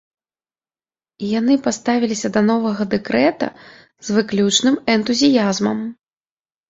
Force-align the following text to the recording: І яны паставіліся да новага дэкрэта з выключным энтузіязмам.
І 1.25 1.27
яны 1.39 1.57
паставіліся 1.67 2.27
да 2.37 2.41
новага 2.51 2.83
дэкрэта 2.95 3.47
з 4.09 4.19
выключным 4.19 4.75
энтузіязмам. 4.99 5.79